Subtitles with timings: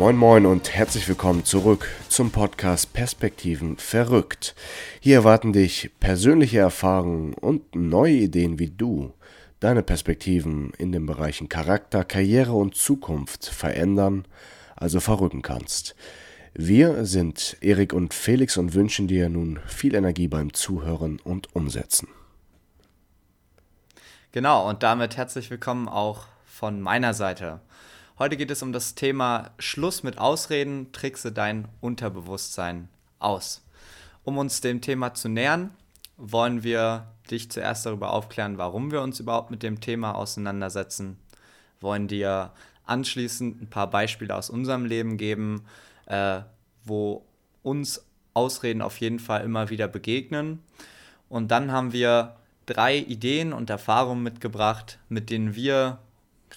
[0.00, 4.54] Moin Moin und herzlich willkommen zurück zum Podcast Perspektiven verrückt.
[4.98, 9.12] Hier erwarten dich persönliche Erfahrungen und neue Ideen, wie du
[9.60, 14.24] deine Perspektiven in den Bereichen Charakter, Karriere und Zukunft verändern,
[14.74, 15.94] also verrücken kannst.
[16.54, 22.08] Wir sind Erik und Felix und wünschen dir nun viel Energie beim Zuhören und Umsetzen.
[24.32, 27.60] Genau, und damit herzlich willkommen auch von meiner Seite.
[28.20, 33.64] Heute geht es um das Thema Schluss mit Ausreden, trickse dein Unterbewusstsein aus.
[34.24, 35.70] Um uns dem Thema zu nähern,
[36.18, 41.16] wollen wir dich zuerst darüber aufklären, warum wir uns überhaupt mit dem Thema auseinandersetzen,
[41.80, 42.52] wollen dir
[42.84, 45.64] anschließend ein paar Beispiele aus unserem Leben geben,
[46.04, 46.40] äh,
[46.84, 47.24] wo
[47.62, 50.62] uns Ausreden auf jeden Fall immer wieder begegnen.
[51.30, 56.00] Und dann haben wir drei Ideen und Erfahrungen mitgebracht, mit denen wir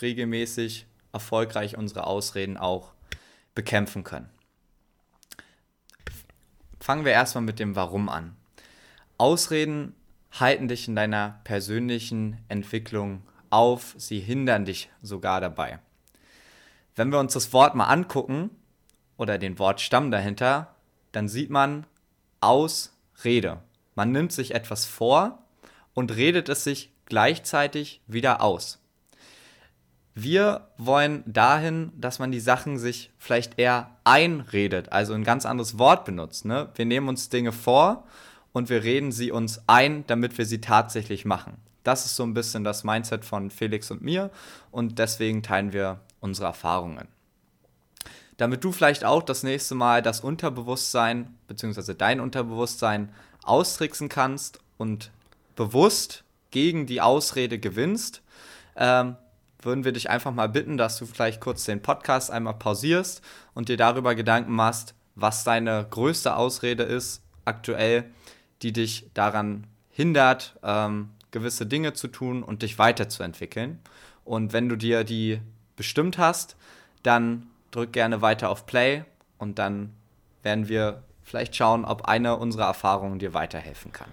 [0.02, 2.94] regelmäßig erfolgreich unsere Ausreden auch
[3.56, 4.30] bekämpfen können.
[6.80, 8.36] Fangen wir erstmal mit dem Warum an.
[9.18, 9.96] Ausreden
[10.34, 15.80] halten dich in deiner persönlichen Entwicklung auf, sie hindern dich sogar dabei.
[16.96, 18.50] Wenn wir uns das Wort mal angucken
[19.16, 20.76] oder den Wortstamm dahinter,
[21.12, 21.86] dann sieht man
[22.42, 23.62] Ausrede.
[23.96, 25.40] Man nimmt sich etwas vor
[25.94, 28.83] und redet es sich gleichzeitig wieder aus.
[30.16, 35.80] Wir wollen dahin, dass man die Sachen sich vielleicht eher einredet, also ein ganz anderes
[35.80, 36.46] Wort benutzt.
[36.46, 36.70] Ne?
[36.76, 38.06] Wir nehmen uns Dinge vor
[38.52, 41.58] und wir reden sie uns ein, damit wir sie tatsächlich machen.
[41.84, 44.30] Das ist so ein bisschen das Mindset von Felix und mir
[44.72, 47.08] und deswegen teilen wir unsere Erfahrungen.
[48.38, 51.96] Damit du vielleicht auch das nächste Mal das Unterbewusstsein bzw.
[51.96, 53.10] dein Unterbewusstsein
[53.44, 55.12] austricksen kannst und
[55.56, 58.22] bewusst gegen die Ausrede gewinnst,
[58.76, 59.18] ähm,
[59.66, 63.22] würden wir dich einfach mal bitten, dass du vielleicht kurz den Podcast einmal pausierst
[63.54, 68.06] und dir darüber Gedanken machst, was deine größte Ausrede ist aktuell,
[68.62, 73.80] die dich daran hindert, ähm, gewisse Dinge zu tun und dich weiterzuentwickeln.
[74.24, 75.42] Und wenn du dir die
[75.76, 76.56] bestimmt hast,
[77.04, 79.04] dann drück gerne weiter auf Play
[79.38, 79.94] und dann
[80.44, 84.10] werden wir vielleicht schauen, ob eine unserer Erfahrungen dir weiterhelfen kann.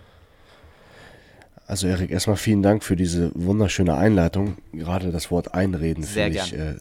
[1.70, 4.56] Also Erik, erstmal vielen Dank für diese wunderschöne Einleitung.
[4.72, 6.75] Gerade das Wort Einreden finde ich äh,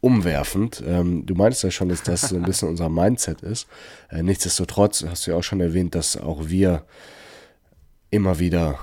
[0.00, 0.82] umwerfend.
[0.86, 3.66] Ähm, du meinst ja schon, dass das so ein bisschen unser Mindset ist.
[4.08, 6.86] Äh, nichtsdestotrotz hast du ja auch schon erwähnt, dass auch wir
[8.10, 8.78] immer wieder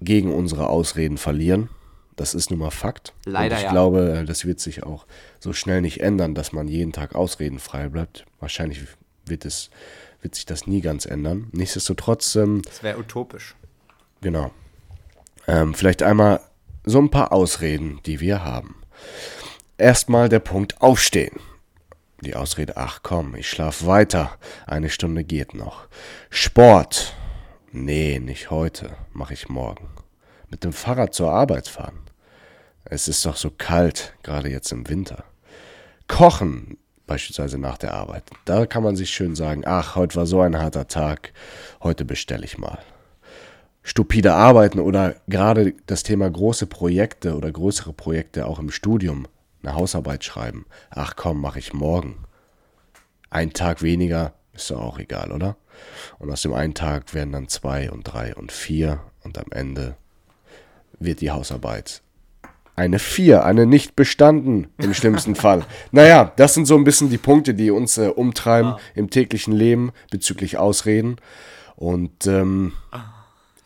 [0.00, 1.68] gegen unsere Ausreden verlieren.
[2.14, 3.14] Das ist nun mal Fakt.
[3.24, 3.72] Leider Und ich ja.
[3.72, 5.08] glaube, äh, das wird sich auch
[5.40, 8.26] so schnell nicht ändern, dass man jeden Tag ausredenfrei bleibt.
[8.38, 8.82] Wahrscheinlich
[9.26, 9.70] wird es
[10.20, 11.48] wird sich das nie ganz ändern.
[11.50, 12.36] Nichtsdestotrotz.
[12.36, 13.56] Ähm, das wäre utopisch.
[14.20, 14.50] Genau.
[15.46, 16.40] Ähm, vielleicht einmal
[16.84, 18.76] so ein paar Ausreden, die wir haben.
[19.76, 21.38] Erstmal der Punkt Aufstehen.
[22.20, 24.32] Die Ausrede, ach komm, ich schlaf weiter.
[24.66, 25.86] Eine Stunde geht noch.
[26.30, 27.14] Sport.
[27.70, 28.96] Nee, nicht heute.
[29.12, 29.88] Mache ich morgen.
[30.50, 32.00] Mit dem Fahrrad zur Arbeit fahren.
[32.84, 35.24] Es ist doch so kalt, gerade jetzt im Winter.
[36.08, 38.24] Kochen, beispielsweise nach der Arbeit.
[38.46, 41.32] Da kann man sich schön sagen, ach, heute war so ein harter Tag,
[41.82, 42.78] heute bestelle ich mal
[43.88, 49.26] stupide Arbeiten oder gerade das Thema große Projekte oder größere Projekte auch im Studium,
[49.62, 50.66] eine Hausarbeit schreiben.
[50.90, 52.24] Ach komm, mache ich morgen.
[53.30, 55.56] Ein Tag weniger ist doch auch egal, oder?
[56.18, 59.96] Und aus dem einen Tag werden dann zwei und drei und vier und am Ende
[60.98, 62.02] wird die Hausarbeit
[62.76, 65.64] eine vier, eine nicht bestanden im schlimmsten Fall.
[65.92, 68.78] Naja, das sind so ein bisschen die Punkte, die uns äh, umtreiben ja.
[68.94, 71.16] im täglichen Leben bezüglich Ausreden.
[71.74, 72.74] Und ähm,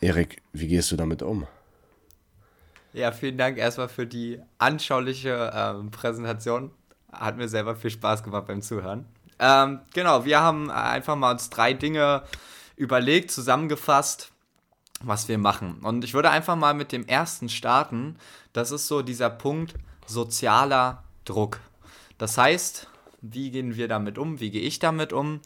[0.03, 1.47] Erik, wie gehst du damit um?
[2.91, 6.71] Ja, vielen Dank erstmal für die anschauliche ähm, Präsentation.
[7.13, 9.05] Hat mir selber viel Spaß gemacht beim Zuhören.
[9.39, 12.23] Ähm, genau, wir haben einfach mal uns drei Dinge
[12.75, 14.31] überlegt, zusammengefasst,
[15.01, 15.79] was wir machen.
[15.81, 18.17] Und ich würde einfach mal mit dem ersten starten.
[18.51, 19.73] Das ist so dieser Punkt
[20.05, 21.61] sozialer Druck.
[22.17, 22.89] Das heißt,
[23.21, 24.41] wie gehen wir damit um?
[24.41, 25.39] Wie gehe ich damit um?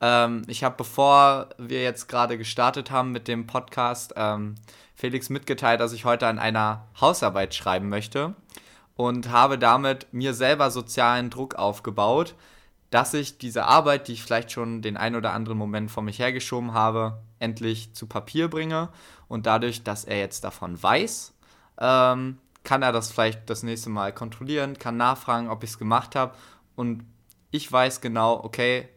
[0.00, 4.54] Ähm, ich habe, bevor wir jetzt gerade gestartet haben mit dem Podcast, ähm,
[4.94, 8.34] Felix mitgeteilt, dass ich heute an einer Hausarbeit schreiben möchte
[8.96, 12.34] und habe damit mir selber sozialen Druck aufgebaut,
[12.90, 16.18] dass ich diese Arbeit, die ich vielleicht schon den ein oder anderen Moment vor mich
[16.18, 18.88] hergeschoben habe, endlich zu Papier bringe.
[19.28, 21.32] Und dadurch, dass er jetzt davon weiß,
[21.78, 26.16] ähm, kann er das vielleicht das nächste Mal kontrollieren, kann nachfragen, ob ich es gemacht
[26.16, 26.34] habe.
[26.74, 27.04] Und
[27.50, 28.88] ich weiß genau, okay,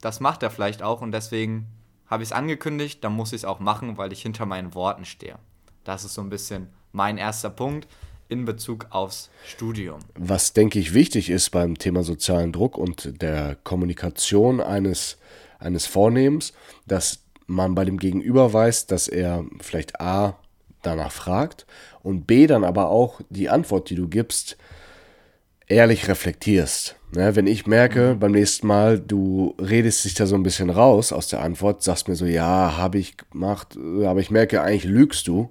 [0.00, 1.66] das macht er vielleicht auch und deswegen
[2.06, 5.04] habe ich es angekündigt, dann muss ich es auch machen, weil ich hinter meinen Worten
[5.04, 5.38] stehe.
[5.84, 7.88] Das ist so ein bisschen mein erster Punkt.
[8.28, 10.00] in Bezug aufs Studium.
[10.14, 15.18] Was, denke ich, wichtig ist beim Thema sozialen Druck und der Kommunikation eines,
[15.58, 16.52] eines Vornehmens,
[16.86, 20.38] dass man bei dem Gegenüber weiß, dass er vielleicht A
[20.82, 21.66] danach fragt
[22.02, 24.56] und B dann aber auch die Antwort, die du gibst,
[25.68, 26.96] ehrlich reflektierst.
[27.16, 28.18] Ne, wenn ich merke, mhm.
[28.18, 32.08] beim nächsten Mal, du redest dich da so ein bisschen raus aus der Antwort, sagst
[32.08, 33.74] mir so, ja, habe ich gemacht,
[34.04, 35.48] aber ich merke, eigentlich lügst du.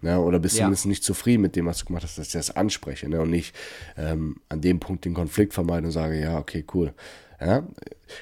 [0.00, 0.60] Ne, oder bist ja.
[0.60, 3.30] zumindest nicht zufrieden mit dem, was du gemacht hast, dass ich das anspreche ne, und
[3.30, 3.54] nicht
[3.96, 6.92] ähm, an dem Punkt den Konflikt vermeiden und sage, ja, okay, cool.
[7.40, 7.66] Ja?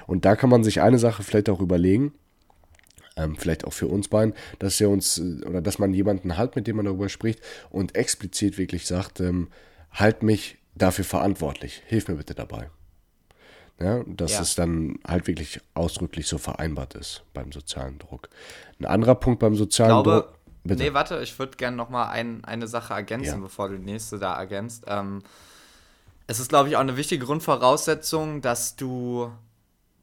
[0.07, 2.13] Und da kann man sich eine Sache vielleicht auch überlegen,
[3.17, 6.57] ähm, vielleicht auch für uns beiden, dass er uns äh, oder dass man jemanden halt,
[6.57, 9.49] mit dem man darüber spricht und explizit wirklich sagt, ähm,
[9.91, 11.83] halt mich dafür verantwortlich.
[11.87, 12.71] Hilf mir bitte dabei.
[13.79, 14.43] Ja, dass ja.
[14.43, 18.29] es dann halt wirklich ausdrücklich so vereinbart ist beim sozialen Druck.
[18.79, 20.35] Ein anderer Punkt beim sozialen ich glaube, Druck.
[20.63, 20.83] Bitte.
[20.83, 23.37] Nee, warte, ich würde gerne nochmal ein, eine Sache ergänzen, ja.
[23.39, 24.85] bevor du die nächste da ergänzt.
[24.87, 25.23] Ähm,
[26.27, 29.33] es ist, glaube ich, auch eine wichtige Grundvoraussetzung, dass du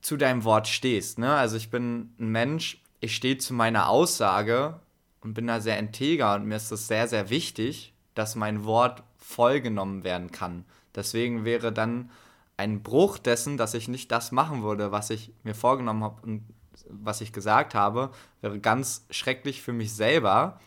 [0.01, 1.19] zu deinem Wort stehst.
[1.19, 1.31] Ne?
[1.31, 4.79] Also ich bin ein Mensch, ich stehe zu meiner Aussage
[5.21, 9.04] und bin da sehr integer und mir ist es sehr, sehr wichtig, dass mein Wort
[9.18, 10.66] vollgenommen werden kann.
[10.96, 12.10] Deswegen wäre dann
[12.56, 16.44] ein Bruch dessen, dass ich nicht das machen würde, was ich mir vorgenommen habe und
[16.90, 18.12] was ich gesagt habe,
[18.42, 20.60] wäre ganz schrecklich für mich selber,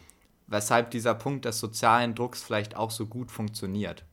[0.47, 4.05] weshalb dieser Punkt des sozialen Drucks vielleicht auch so gut funktioniert.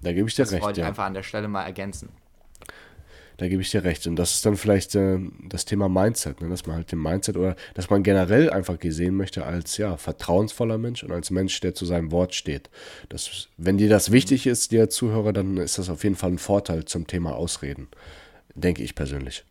[0.00, 0.60] Da gebe ich dir das recht.
[0.60, 0.88] Das wollte ich ja.
[0.88, 2.10] einfach an der Stelle mal ergänzen.
[3.36, 4.06] Da gebe ich dir recht.
[4.06, 6.48] Und das ist dann vielleicht äh, das Thema Mindset, ne?
[6.48, 10.78] dass man halt den Mindset oder dass man generell einfach gesehen möchte als ja, vertrauensvoller
[10.78, 12.70] Mensch und als Mensch, der zu seinem Wort steht.
[13.08, 16.38] Das, wenn dir das wichtig ist, dir Zuhörer, dann ist das auf jeden Fall ein
[16.38, 17.88] Vorteil zum Thema Ausreden.
[18.54, 19.44] Denke ich persönlich.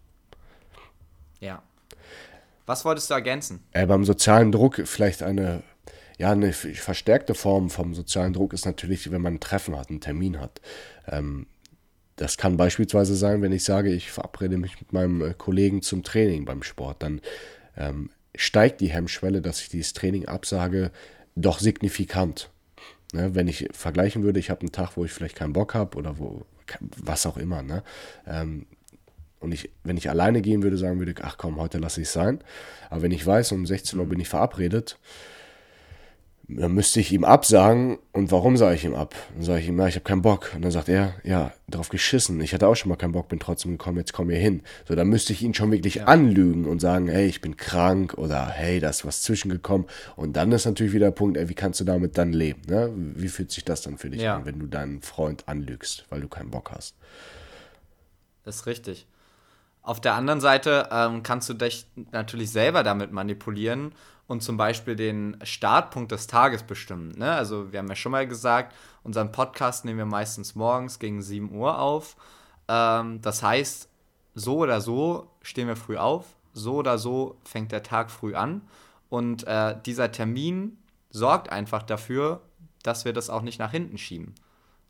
[1.42, 1.62] Ja.
[2.66, 3.62] Was wolltest du ergänzen?
[3.74, 5.64] Äh, beim sozialen Druck vielleicht eine,
[6.18, 10.00] ja, eine verstärkte Form vom sozialen Druck ist natürlich, wenn man ein Treffen hat, einen
[10.00, 10.62] Termin hat.
[11.08, 11.48] Ähm,
[12.16, 16.04] das kann beispielsweise sein, wenn ich sage, ich verabrede mich mit meinem äh, Kollegen zum
[16.04, 17.22] Training beim Sport, dann
[17.78, 20.92] ähm, steigt die Hemmschwelle, dass ich dieses Training absage,
[21.36, 22.50] doch signifikant.
[23.14, 25.98] Ne, wenn ich vergleichen würde, ich habe einen Tag, wo ich vielleicht keinen Bock habe
[25.98, 26.46] oder wo,
[26.98, 27.62] was auch immer.
[27.62, 27.84] Ne?
[28.28, 28.66] Ähm,
[29.40, 32.14] und ich, wenn ich alleine gehen würde, sagen würde, ach komm, heute lasse ich es
[32.14, 32.40] sein.
[32.90, 34.98] Aber wenn ich weiß, um 16 Uhr bin ich verabredet,
[36.48, 38.00] dann müsste ich ihm absagen.
[38.12, 39.16] Und warum sage ich ihm ab?
[39.34, 40.52] Dann sage ich ihm, ja, ich habe keinen Bock.
[40.54, 42.40] Und dann sagt er, ja, drauf geschissen.
[42.42, 44.62] Ich hatte auch schon mal keinen Bock, bin trotzdem gekommen, jetzt komm hier hin.
[44.88, 46.06] So, dann müsste ich ihn schon wirklich ja.
[46.06, 49.88] anlügen und sagen, hey, ich bin krank oder hey, da ist was zwischengekommen.
[50.18, 52.62] Und dann ist natürlich wieder der Punkt, ey, wie kannst du damit dann leben?
[52.68, 52.92] Ne?
[52.94, 54.36] Wie fühlt sich das dann für dich ja.
[54.36, 56.96] an, wenn du deinen Freund anlügst, weil du keinen Bock hast?
[58.44, 59.08] Das ist richtig.
[59.82, 63.94] Auf der anderen Seite ähm, kannst du dich natürlich selber damit manipulieren
[64.28, 67.14] und zum Beispiel den Startpunkt des Tages bestimmen.
[67.18, 67.32] Ne?
[67.32, 68.74] Also wir haben ja schon mal gesagt,
[69.04, 72.16] unseren Podcast nehmen wir meistens morgens gegen 7 Uhr auf.
[72.68, 73.90] Ähm, das heißt,
[74.36, 78.62] so oder so stehen wir früh auf, so oder so fängt der Tag früh an.
[79.10, 80.78] Und äh, dieser Termin
[81.10, 82.42] sorgt einfach dafür,
[82.82, 84.34] dass wir das auch nicht nach hinten schieben.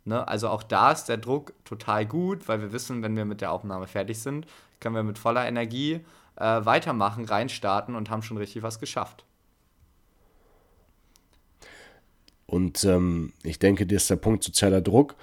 [0.05, 0.27] Ne?
[0.27, 3.51] Also auch da ist der Druck total gut, weil wir wissen, wenn wir mit der
[3.51, 4.47] Aufnahme fertig sind,
[4.79, 9.25] können wir mit voller Energie äh, weitermachen, reinstarten und haben schon richtig was geschafft.
[12.45, 15.15] Und ähm, ich denke, das ist der Punkt sozialer Druck.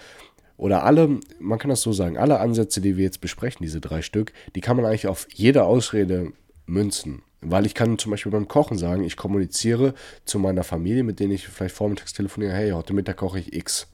[0.57, 4.02] Oder alle, man kann das so sagen, alle Ansätze, die wir jetzt besprechen, diese drei
[4.02, 6.33] Stück, die kann man eigentlich auf jede Ausrede
[6.67, 7.23] münzen.
[7.40, 9.95] Weil ich kann zum Beispiel beim Kochen sagen, ich kommuniziere
[10.26, 13.90] zu meiner Familie, mit denen ich vielleicht vormittags telefoniere, hey, heute Mittag koche ich X.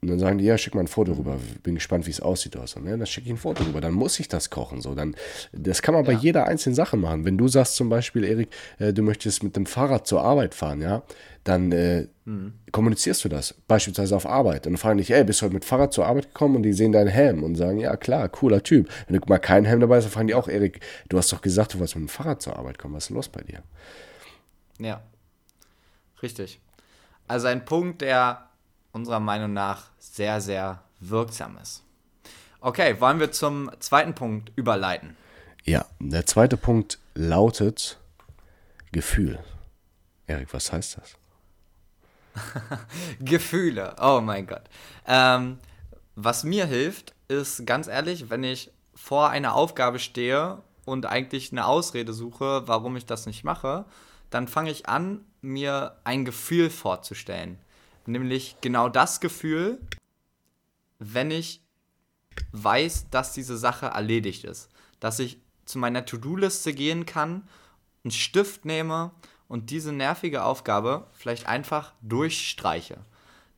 [0.00, 1.38] Und dann sagen die, ja, schick mal ein Foto rüber.
[1.64, 2.54] Bin gespannt, wie es aussieht.
[2.54, 2.96] Oder so, ne?
[2.96, 3.80] Dann schicke ich ein Foto rüber.
[3.80, 4.80] Dann muss ich das kochen.
[4.80, 4.94] So.
[4.94, 5.16] Dann,
[5.52, 7.24] das kann man bei jeder einzelnen Sache machen.
[7.24, 10.80] Wenn du sagst zum Beispiel, Erik, äh, du möchtest mit dem Fahrrad zur Arbeit fahren,
[10.80, 11.02] ja,
[11.42, 12.52] dann äh, mhm.
[12.70, 13.54] kommunizierst du das.
[13.66, 14.68] Beispielsweise auf Arbeit.
[14.68, 16.56] Und dann fragen dich, ey, bist du heute mit Fahrrad zur Arbeit gekommen?
[16.56, 18.88] Und die sehen deinen Helm und sagen, ja, klar, cooler Typ.
[19.08, 20.78] Wenn du mal keinen Helm dabei hast, dann fragen die auch, Erik,
[21.08, 22.94] du hast doch gesagt, du wolltest mit dem Fahrrad zur Arbeit kommen.
[22.94, 23.64] Was ist los bei dir?
[24.78, 25.02] Ja,
[26.22, 26.60] richtig.
[27.26, 28.47] Also ein Punkt, der
[28.92, 31.82] unserer Meinung nach sehr, sehr wirksam ist.
[32.60, 35.16] Okay, wollen wir zum zweiten Punkt überleiten?
[35.64, 37.98] Ja, der zweite Punkt lautet
[38.90, 39.38] Gefühl.
[40.26, 41.16] Erik, was heißt das?
[43.20, 44.64] Gefühle, oh mein Gott.
[45.06, 45.58] Ähm,
[46.16, 51.66] was mir hilft, ist ganz ehrlich, wenn ich vor einer Aufgabe stehe und eigentlich eine
[51.66, 53.84] Ausrede suche, warum ich das nicht mache,
[54.30, 57.58] dann fange ich an, mir ein Gefühl vorzustellen.
[58.08, 59.78] Nämlich genau das Gefühl,
[60.98, 61.60] wenn ich
[62.52, 64.70] weiß, dass diese Sache erledigt ist.
[64.98, 67.46] Dass ich zu meiner To-Do-Liste gehen kann,
[68.02, 69.10] einen Stift nehme
[69.46, 73.04] und diese nervige Aufgabe vielleicht einfach durchstreiche.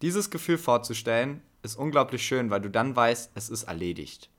[0.02, 4.30] Dieses Gefühl vorzustellen ist unglaublich schön, weil du dann weißt, es ist erledigt.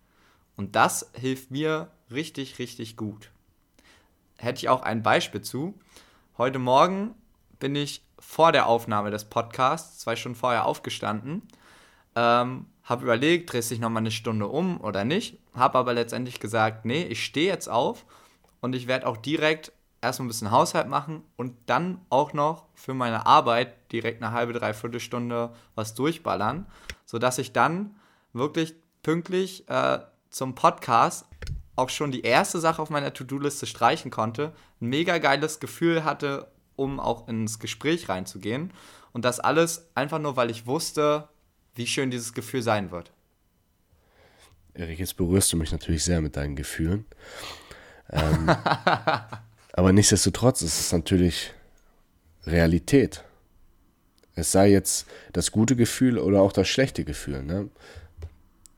[0.57, 3.31] Und das hilft mir richtig, richtig gut.
[4.37, 5.79] Hätte ich auch ein Beispiel zu.
[6.37, 7.15] Heute Morgen
[7.59, 11.41] bin ich vor der Aufnahme des Podcasts, zwei Stunden vorher aufgestanden,
[12.15, 16.85] ähm, habe überlegt, drehst dich nochmal eine Stunde um oder nicht, habe aber letztendlich gesagt,
[16.85, 18.05] nee, ich stehe jetzt auf
[18.61, 22.93] und ich werde auch direkt erstmal ein bisschen Haushalt machen und dann auch noch für
[22.93, 26.65] meine Arbeit direkt eine halbe, dreiviertel Stunde was durchballern,
[27.05, 27.95] sodass ich dann
[28.33, 29.99] wirklich pünktlich äh,
[30.29, 31.25] zum Podcast
[31.75, 36.47] auch schon die erste Sache auf meiner To-Do-Liste streichen konnte, ein mega geiles Gefühl hatte,
[36.81, 38.73] um auch ins Gespräch reinzugehen.
[39.13, 41.27] Und das alles einfach nur, weil ich wusste,
[41.75, 43.11] wie schön dieses Gefühl sein wird.
[44.73, 47.05] Erik, jetzt berührst du mich natürlich sehr mit deinen Gefühlen.
[48.09, 48.49] Ähm,
[49.73, 51.53] aber nichtsdestotrotz ist es natürlich
[52.45, 53.23] Realität.
[54.33, 57.43] Es sei jetzt das gute Gefühl oder auch das schlechte Gefühl.
[57.43, 57.69] Ne?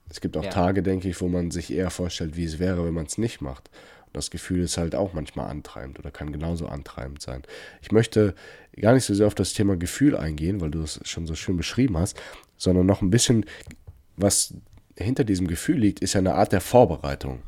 [0.10, 0.50] Es gibt auch ja.
[0.50, 3.40] Tage, denke ich, wo man sich eher vorstellt, wie es wäre, wenn man es nicht
[3.40, 3.70] macht.
[4.14, 7.44] Das Gefühl ist halt auch manchmal antreibend oder kann genauso antreibend sein.
[7.82, 8.36] Ich möchte
[8.80, 11.58] gar nicht so sehr auf das Thema Gefühl eingehen, weil du es schon so schön
[11.58, 12.20] beschrieben hast,
[12.58, 13.46] sondern noch ein bisschen,
[14.16, 14.54] was
[14.96, 17.42] hinter diesem Gefühl liegt, ist ja eine Art der Vorbereitung.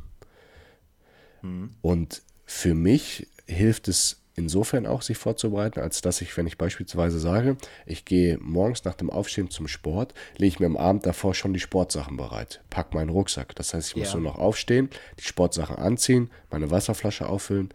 [1.42, 1.70] Mhm.
[1.82, 7.20] Und für mich hilft es insofern auch, sich vorzubereiten, als dass ich, wenn ich beispielsweise
[7.20, 11.34] sage, ich gehe morgens nach dem Aufstehen zum Sport, lege ich mir am Abend davor
[11.34, 13.56] schon die Sportsachen bereit, pack meinen Rucksack.
[13.56, 14.20] Das heißt, ich muss ja.
[14.20, 14.90] nur noch aufstehen,
[15.20, 17.70] die Sportsachen anziehen, meine Wasserflasche auffüllen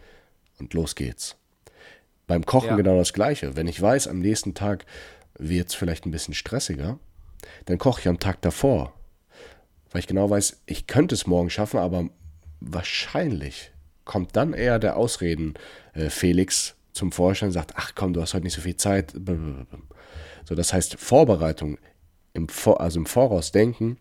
[0.58, 1.36] und los geht's.
[2.26, 2.76] Beim Kochen ja.
[2.76, 3.56] genau das Gleiche.
[3.56, 4.86] Wenn ich weiß, am nächsten Tag
[5.38, 6.98] wird es vielleicht ein bisschen stressiger,
[7.64, 8.92] dann koche ich am Tag davor.
[9.90, 12.08] Weil ich genau weiß, ich könnte es morgen schaffen, aber
[12.60, 13.72] wahrscheinlich
[14.10, 15.54] kommt dann eher der Ausreden
[15.94, 19.14] äh, Felix zum Vorschein und sagt, ach komm, du hast heute nicht so viel Zeit.
[20.44, 21.78] So, das heißt Vorbereitung,
[22.32, 23.98] im Vor also im Voraus denken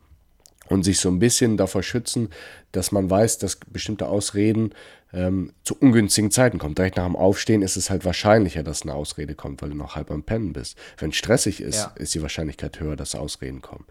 [0.68, 2.30] und sich so ein bisschen davor schützen,
[2.72, 4.74] dass man weiß, dass bestimmte Ausreden
[5.14, 6.74] ähm, zu ungünstigen Zeiten kommen.
[6.74, 9.96] Direkt nach dem Aufstehen ist es halt wahrscheinlicher, dass eine Ausrede kommt, weil du noch
[9.96, 10.76] halb am Pennen bist.
[10.98, 11.94] Wenn es stressig ist, ja.
[11.98, 13.86] ist die Wahrscheinlichkeit höher, dass Ausreden kommen.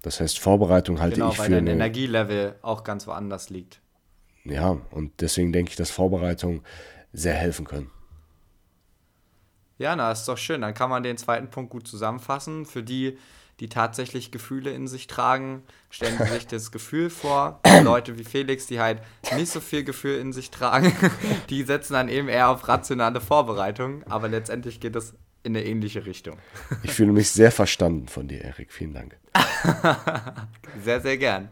[0.00, 1.42] Das heißt, Vorbereitung halte genau, ich für.
[1.42, 3.81] Weil dein Energielevel auch ganz woanders liegt
[4.44, 6.62] ja, und deswegen denke ich, dass Vorbereitungen
[7.12, 7.90] sehr helfen können.
[9.78, 10.60] Ja, na, ist doch schön.
[10.60, 12.66] Dann kann man den zweiten Punkt gut zusammenfassen.
[12.66, 13.18] Für die,
[13.60, 17.60] die tatsächlich Gefühle in sich tragen, stellen Sie sich das Gefühl vor.
[17.82, 19.02] Leute wie Felix, die halt
[19.34, 20.94] nicht so viel Gefühl in sich tragen,
[21.50, 24.04] die setzen dann eben eher auf rationale Vorbereitung.
[24.04, 26.38] Aber letztendlich geht es in eine ähnliche Richtung.
[26.82, 28.72] Ich fühle mich sehr verstanden von dir, Erik.
[28.72, 29.18] Vielen Dank.
[30.82, 31.48] sehr, sehr gern.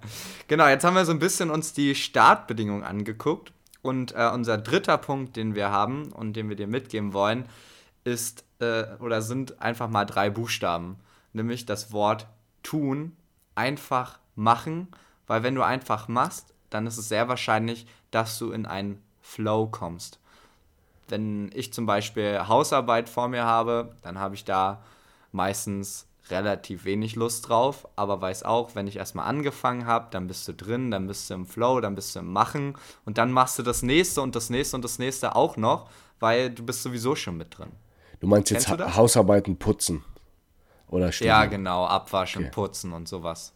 [0.49, 3.53] Genau, jetzt haben wir so ein bisschen uns die Startbedingungen angeguckt.
[3.83, 7.47] Und äh, unser dritter Punkt, den wir haben und den wir dir mitgeben wollen,
[8.05, 10.97] ist äh, oder sind einfach mal drei Buchstaben.
[11.33, 12.27] Nämlich das Wort
[12.63, 13.17] tun,
[13.55, 14.89] einfach machen.
[15.27, 19.67] Weil wenn du einfach machst, dann ist es sehr wahrscheinlich, dass du in einen Flow
[19.67, 20.20] kommst.
[21.11, 24.83] Wenn ich zum Beispiel Hausarbeit vor mir habe, dann habe ich da
[25.33, 30.47] meistens relativ wenig Lust drauf, aber weiß auch, wenn ich erstmal angefangen habe, dann bist
[30.47, 33.59] du drin, dann bist du im Flow, dann bist du im Machen und dann machst
[33.59, 35.91] du das nächste und das nächste und das nächste auch noch,
[36.21, 37.73] weil du bist sowieso schon mit drin.
[38.21, 40.05] Du meinst jetzt ha Hausarbeiten putzen
[40.89, 41.37] oder Studium?
[41.37, 42.53] Ja, genau, abwaschen, okay.
[42.53, 43.55] putzen und sowas.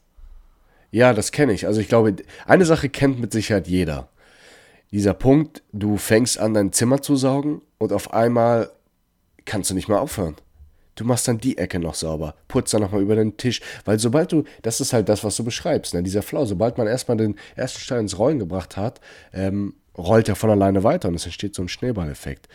[0.91, 1.67] Ja, das kenne ich.
[1.67, 4.09] Also ich glaube, eine Sache kennt mit Sicherheit jeder.
[4.91, 8.71] Dieser Punkt, du fängst an, dein Zimmer zu saugen und auf einmal
[9.45, 10.37] kannst du nicht mehr aufhören.
[10.95, 14.31] Du machst dann die Ecke noch sauber, putzt dann nochmal über den Tisch, weil sobald
[14.31, 16.03] du, das ist halt das, was du beschreibst, ne?
[16.03, 19.01] dieser Flow, sobald man erstmal den ersten Stein ins Rollen gebracht hat,
[19.33, 22.49] ähm, rollt er von alleine weiter und es entsteht so ein Schneeballeffekt.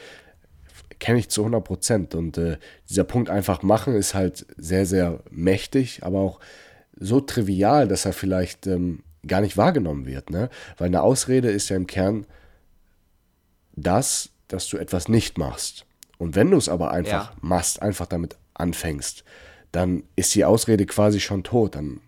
[0.99, 2.57] Kenne ich zu 100 Prozent und äh,
[2.89, 6.39] dieser Punkt einfach machen ist halt sehr, sehr mächtig, aber auch
[6.97, 10.49] so trivial, dass er vielleicht ähm, gar nicht wahrgenommen wird, ne?
[10.77, 12.25] weil eine Ausrede ist ja im Kern
[13.75, 15.85] das, dass du etwas nicht machst.
[16.17, 17.37] Und wenn du es aber einfach ja.
[17.41, 19.23] machst, einfach damit anfängst,
[19.71, 21.75] dann ist die Ausrede quasi schon tot.
[21.75, 22.01] Dann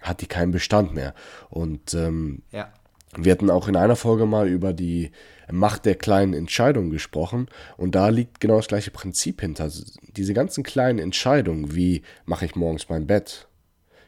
[0.00, 1.14] hat die keinen Bestand mehr.
[1.50, 2.72] Und ähm, ja.
[3.16, 5.10] wir hatten auch in einer Folge mal über die
[5.50, 7.48] Macht der kleinen Entscheidungen gesprochen.
[7.76, 9.70] Und da liegt genau das gleiche Prinzip hinter.
[10.16, 13.48] Diese ganzen kleinen Entscheidungen, wie mache ich morgens mein Bett,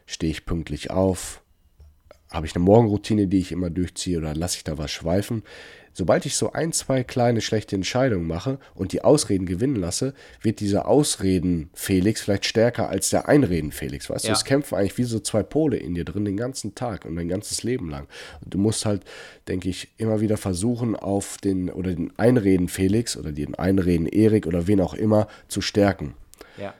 [0.07, 1.43] stehe ich pünktlich auf,
[2.31, 5.43] habe ich eine Morgenroutine, die ich immer durchziehe oder lasse ich da was schweifen.
[5.97, 10.59] Sobald ich so ein, zwei kleine schlechte Entscheidungen mache und die Ausreden gewinnen lasse, wird
[10.59, 14.07] dieser Ausreden-Felix vielleicht stärker als der Einreden-Felix.
[14.07, 14.29] Weißt ja.
[14.29, 17.15] du, es kämpfen eigentlich wie so zwei Pole in dir drin den ganzen Tag und
[17.15, 18.07] dein ganzes Leben lang.
[18.43, 19.05] Und du musst halt,
[19.47, 24.81] denke ich, immer wieder versuchen, auf den oder den Einreden-Felix oder den Einreden-Erik oder wen
[24.81, 26.13] auch immer zu stärken.
[26.61, 26.75] Ja.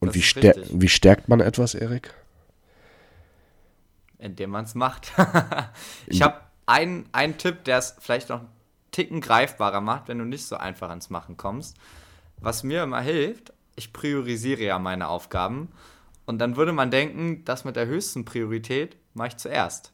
[0.00, 2.12] Und wie, stär wie stärkt man etwas, Erik?
[4.24, 5.12] Indem man es macht.
[6.06, 8.48] ich habe einen, einen Tipp, der es vielleicht noch einen
[8.90, 11.76] Ticken greifbarer macht, wenn du nicht so einfach ans Machen kommst.
[12.38, 15.68] Was mir immer hilft, ich priorisiere ja meine Aufgaben.
[16.24, 19.92] Und dann würde man denken, das mit der höchsten Priorität mache ich zuerst.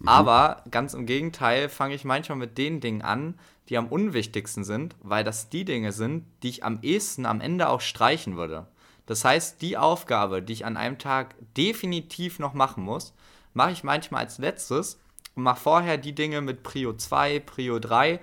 [0.00, 0.08] Mhm.
[0.08, 3.38] Aber ganz im Gegenteil fange ich manchmal mit den Dingen an,
[3.70, 7.70] die am unwichtigsten sind, weil das die Dinge sind, die ich am ehesten am Ende
[7.70, 8.66] auch streichen würde.
[9.06, 13.12] Das heißt, die Aufgabe, die ich an einem Tag definitiv noch machen muss,
[13.52, 14.98] mache ich manchmal als letztes
[15.34, 18.20] und mache vorher die Dinge mit Prio 2, Prio 3,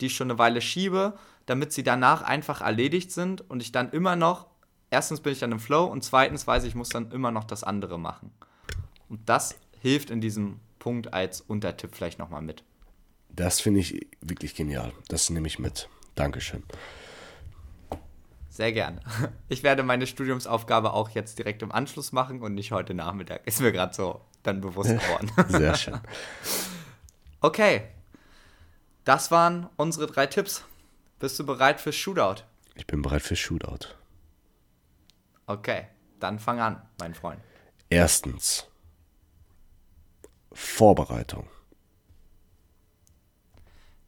[0.00, 3.90] die ich schon eine Weile schiebe, damit sie danach einfach erledigt sind und ich dann
[3.90, 4.46] immer noch,
[4.90, 7.44] erstens bin ich dann im Flow und zweitens weiß ich, ich muss dann immer noch
[7.44, 8.30] das andere machen.
[9.08, 12.64] Und das hilft in diesem Punkt als Untertipp vielleicht nochmal mit.
[13.30, 14.92] Das finde ich wirklich genial.
[15.08, 15.88] Das nehme ich mit.
[16.14, 16.64] Dankeschön.
[18.58, 19.00] Sehr gerne.
[19.48, 23.46] Ich werde meine Studiumsaufgabe auch jetzt direkt im Anschluss machen und nicht heute Nachmittag.
[23.46, 25.30] Ist mir gerade so dann bewusst geworden.
[25.48, 26.00] Sehr schön.
[27.40, 27.82] Okay.
[29.04, 30.64] Das waren unsere drei Tipps.
[31.20, 32.42] Bist du bereit fürs Shootout?
[32.74, 33.94] Ich bin bereit fürs Shootout.
[35.46, 35.86] Okay,
[36.18, 37.40] dann fang an, mein Freund.
[37.88, 38.66] Erstens.
[40.52, 41.48] Vorbereitung.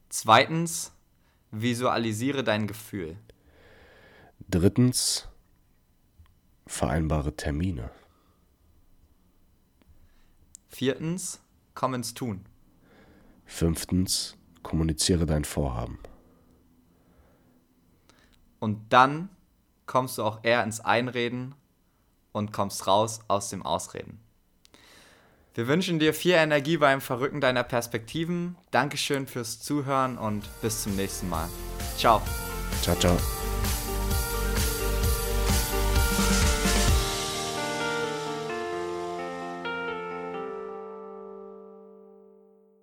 [0.08, 0.92] Zweitens,
[1.52, 3.16] visualisiere dein Gefühl.
[4.52, 5.28] Drittens,
[6.66, 7.92] vereinbare Termine.
[10.66, 11.40] Viertens,
[11.74, 12.44] komm ins Tun.
[13.44, 16.00] Fünftens, kommuniziere dein Vorhaben.
[18.58, 19.28] Und dann
[19.86, 21.54] kommst du auch eher ins Einreden
[22.32, 24.18] und kommst raus aus dem Ausreden.
[25.54, 28.56] Wir wünschen dir viel Energie beim Verrücken deiner Perspektiven.
[28.72, 31.48] Dankeschön fürs Zuhören und bis zum nächsten Mal.
[31.96, 32.20] Ciao.
[32.82, 33.16] Ciao, ciao.